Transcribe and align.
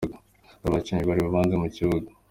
Dore 0.59 0.69
abakinnyi 0.71 1.03
bari 1.05 1.21
bubanze 1.25 1.53
mu 1.61 1.67
kibuga:. 1.75 2.09